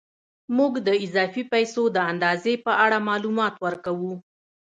موږ 0.57 0.73
د 0.87 0.89
اضافي 1.05 1.43
پیسو 1.53 1.83
د 1.95 1.97
اندازې 2.11 2.53
په 2.65 2.71
اړه 2.85 2.97
معلومات 3.09 3.55
ورکوو 3.65 4.13